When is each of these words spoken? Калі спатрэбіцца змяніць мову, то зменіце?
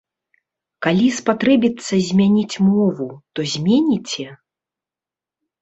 Калі 0.85 1.03
спатрэбіцца 1.17 1.93
змяніць 2.07 2.55
мову, 2.71 3.07
то 3.33 3.41
зменіце? 3.53 4.27